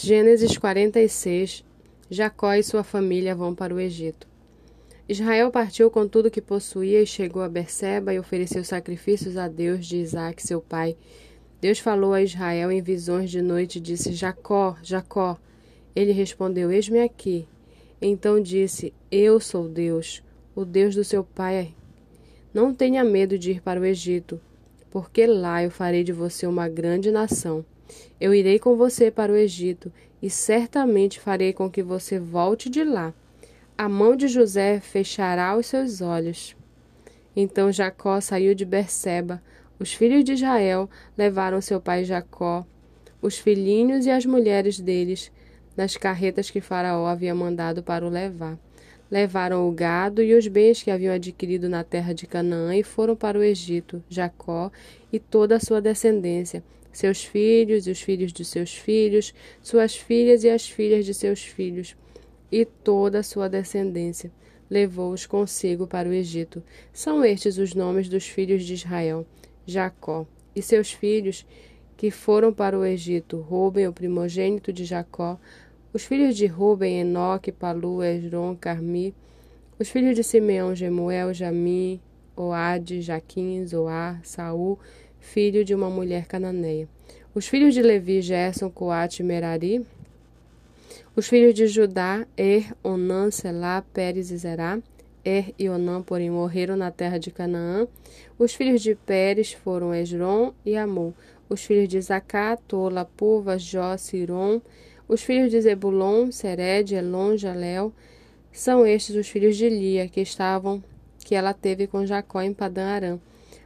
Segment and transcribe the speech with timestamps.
[0.00, 1.64] Gênesis 46
[2.10, 4.26] Jacó e sua família vão para o Egito.
[5.08, 9.86] Israel partiu com tudo que possuía e chegou a Berseba e ofereceu sacrifícios a Deus
[9.86, 10.96] de Isaac, seu pai.
[11.60, 15.38] Deus falou a Israel em visões de noite e disse: Jacó, Jacó.
[15.94, 17.46] Ele respondeu: Eis-me aqui.
[18.02, 20.22] Então disse: Eu sou Deus,
[20.54, 21.74] o Deus do seu pai.
[22.52, 24.40] Não tenha medo de ir para o Egito,
[24.90, 27.64] porque lá eu farei de você uma grande nação.
[28.20, 32.82] Eu irei com você para o Egito e certamente farei com que você volte de
[32.84, 33.12] lá.
[33.76, 36.56] A mão de José fechará os seus olhos.
[37.36, 39.42] Então Jacó saiu de Berseba.
[39.78, 42.64] Os filhos de Israel levaram seu pai Jacó,
[43.20, 45.32] os filhinhos e as mulheres deles,
[45.76, 48.56] nas carretas que Faraó havia mandado para o levar.
[49.10, 53.16] Levaram o gado e os bens que haviam adquirido na terra de Canaã e foram
[53.16, 54.70] para o Egito, Jacó
[55.12, 56.62] e toda a sua descendência,
[56.98, 61.42] seus filhos e os filhos de seus filhos, suas filhas e as filhas de seus
[61.44, 61.96] filhos,
[62.50, 64.30] e toda a sua descendência.
[64.70, 66.62] Levou-os consigo para o Egito.
[66.92, 69.26] São estes os nomes dos filhos de Israel:
[69.66, 71.46] Jacó e seus filhos
[71.96, 75.38] que foram para o Egito: Ruben, o primogênito de Jacó,
[75.92, 79.14] os filhos de Ruben, Enoque, Palu, Esron, Carmi,
[79.78, 82.00] os filhos de Simeão, Gemuel, Jami,
[82.36, 84.78] Oade, Jaquim, Zoar, Saul,
[85.24, 86.86] filho de uma mulher cananeia.
[87.34, 89.84] Os filhos de Levi, Gerson, Coate e Merari.
[91.16, 94.78] Os filhos de Judá, Er, Onã, Selá, Pérez e Zerá.
[95.24, 97.88] Er e Onã, porém, morreram na terra de Canaã.
[98.38, 101.14] Os filhos de Pérez foram Esron e Amor.
[101.48, 104.60] Os filhos de Zacá, Tola, Puva, Jó, Siron.
[105.08, 107.92] Os filhos de Zebulon, Sered, Elon, Jalel.
[108.52, 110.84] São estes os filhos de Lia, que estavam,
[111.24, 113.18] que ela teve com Jacó em Padã Arã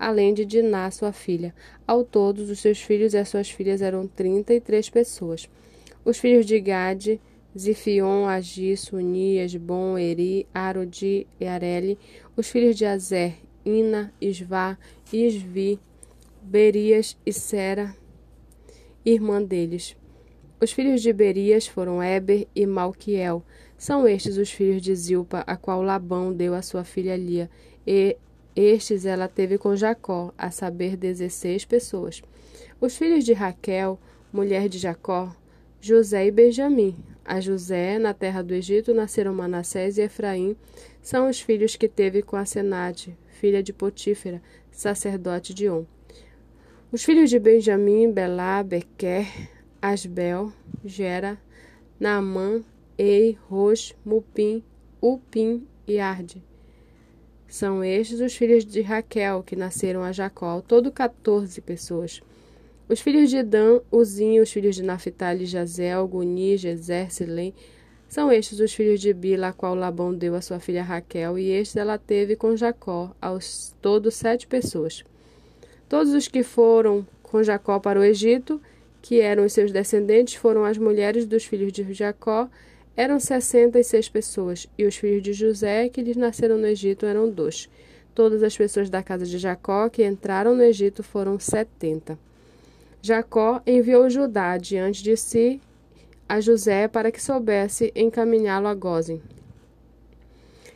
[0.00, 1.54] além de Diná, sua filha.
[1.86, 5.46] Ao todo, os seus filhos e as suas filhas eram trinta e três pessoas.
[6.02, 7.20] Os filhos de Gade,
[7.56, 11.98] Zifion, Agi, Sunias, Bom, Eri, Arodi e Areli.
[12.34, 14.78] Os filhos de Azer, Ina, Isvá,
[15.12, 15.78] Isvi,
[16.42, 17.94] Berias e Sera,
[19.04, 19.94] irmã deles.
[20.58, 23.44] Os filhos de Berias foram Eber e Malquiel.
[23.76, 27.50] São estes os filhos de Zilpa, a qual Labão deu a sua filha Lia,
[27.86, 28.16] e
[28.62, 32.22] estes ela teve com Jacó, a saber, dezesseis pessoas.
[32.80, 33.98] Os filhos de Raquel,
[34.32, 35.34] mulher de Jacó,
[35.80, 36.96] José e Benjamim.
[37.24, 40.56] A José, na terra do Egito, nasceram Manassés e Efraim.
[41.00, 45.84] São os filhos que teve com a Senate, filha de Potífera, sacerdote de On.
[46.92, 49.26] Os filhos de Benjamim, Belá, Bequer,
[49.80, 50.52] Asbel,
[50.84, 51.38] Gera,
[51.98, 52.62] Naamã,
[52.98, 54.62] Ei, Rosh, Mupim,
[55.00, 56.42] Upim e Arde.
[57.50, 62.22] São estes os filhos de Raquel, que nasceram a Jacó, todo quatorze pessoas.
[62.88, 67.52] Os filhos de Dan, Uzim, os filhos de Naphtali, Jazel, Guni, Gezer, Silém,
[68.08, 71.50] são estes os filhos de Bila, a qual Labão deu a sua filha Raquel, e
[71.50, 75.04] estes ela teve com Jacó, aos todos sete pessoas.
[75.88, 78.62] Todos os que foram com Jacó para o Egito,
[79.02, 82.48] que eram os seus descendentes, foram as mulheres dos filhos de Jacó,
[83.00, 87.06] eram sessenta e seis pessoas, e os filhos de José, que lhes nasceram no Egito,
[87.06, 87.66] eram dois.
[88.14, 92.18] Todas as pessoas da casa de Jacó que entraram no Egito foram setenta.
[93.00, 95.62] Jacó enviou Judá diante de si
[96.28, 99.22] a José para que soubesse encaminhá-lo a Gozem.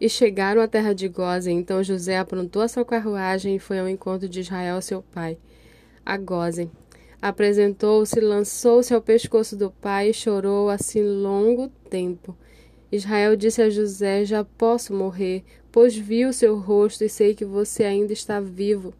[0.00, 3.88] E chegaram à terra de Gozem, então José aprontou a sua carruagem e foi ao
[3.88, 5.38] encontro de Israel, seu pai,
[6.04, 6.68] a Gozem.
[7.20, 12.36] Apresentou-se, lançou-se ao pescoço do pai e chorou assim longo tempo.
[12.92, 15.42] Israel disse a José: Já posso morrer,
[15.72, 18.94] pois vi o seu rosto e sei que você ainda está vivo.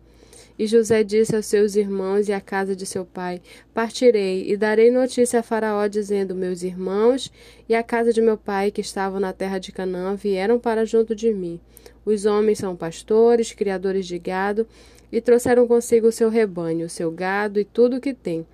[0.58, 3.40] E José disse aos seus irmãos e à casa de seu pai:
[3.72, 7.30] Partirei e darei notícia a Faraó, dizendo: Meus irmãos
[7.68, 11.14] e a casa de meu pai, que estavam na terra de Canaã, vieram para junto
[11.14, 11.60] de mim.
[12.04, 14.66] Os homens são pastores, criadores de gado,
[15.10, 18.46] e trouxeram consigo o seu rebanho, o seu gado e tudo o que tem.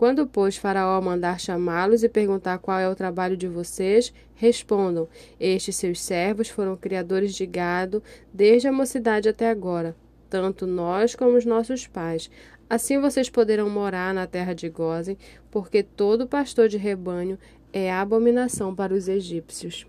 [0.00, 5.06] Quando, pois, Faraó mandar chamá-los e perguntar qual é o trabalho de vocês, respondam:
[5.38, 8.02] Estes seus servos foram criadores de gado
[8.32, 9.94] desde a mocidade até agora,
[10.30, 12.30] tanto nós como os nossos pais.
[12.68, 15.18] Assim vocês poderão morar na terra de Gozen,
[15.50, 17.38] porque todo pastor de rebanho
[17.72, 19.86] é abominação para os egípcios.